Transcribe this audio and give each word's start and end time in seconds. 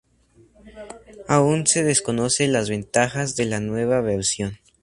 Aún 1.27 1.67
se 1.67 1.83
desconoce 1.83 2.47
las 2.47 2.71
ventajas 2.71 3.35
de 3.35 3.45
la 3.45 3.59
nueva 3.59 4.01
versión. 4.01 4.57